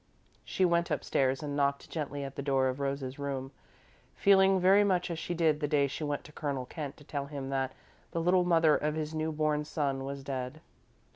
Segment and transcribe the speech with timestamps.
[0.43, 3.51] She went up stairs and knocked gently at the door of Rose's room,
[4.15, 7.27] feeling very much as she did the day she went to Colonel Kent to tell
[7.27, 7.73] him that
[8.09, 10.59] the little mother of his new born son was dead.